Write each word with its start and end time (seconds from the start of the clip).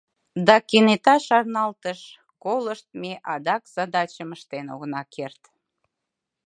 —Да 0.47 0.55
кенета 0.69 1.15
шарналтыш:— 1.27 1.99
Колышт, 2.43 2.87
ме 3.01 3.13
адак 3.33 3.63
задачым 3.75 4.29
ыштен 4.35 4.65
огына 4.73 5.01
керт. 5.13 5.41